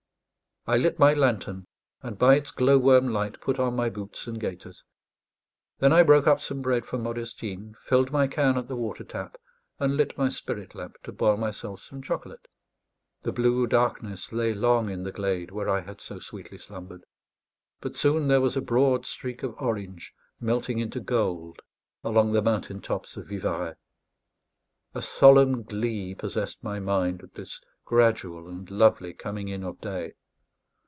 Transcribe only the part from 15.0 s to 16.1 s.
the glade where I had